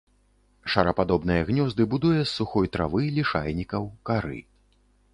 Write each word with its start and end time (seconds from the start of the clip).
Шарападобныя 0.75 1.41
гнёзды 1.51 1.87
будуе 1.93 2.15
з 2.23 2.27
сухой 2.37 2.65
травы, 2.79 3.01
лішайнікаў, 3.19 3.81
кары. 4.09 4.39